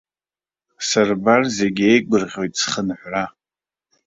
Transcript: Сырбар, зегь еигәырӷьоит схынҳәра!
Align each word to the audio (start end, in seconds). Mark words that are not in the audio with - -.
Сырбар, 0.87 1.41
зегь 1.57 1.81
еигәырӷьоит 1.89 2.53
схынҳәра! 2.61 3.25